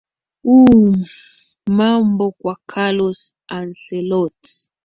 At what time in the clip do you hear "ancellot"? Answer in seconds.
3.57-4.41